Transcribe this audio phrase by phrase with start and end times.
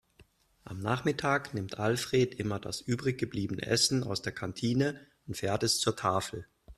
[0.63, 5.79] Am Nachmittag nimmt Alfred immer das übrig gebliebene Essen aus der Kantine und fährt es
[5.79, 6.47] zur Tafel.